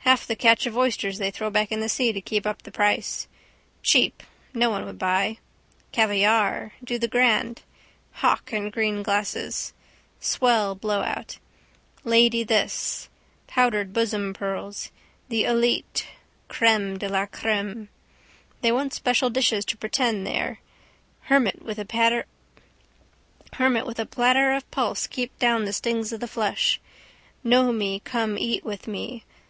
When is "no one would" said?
4.52-4.98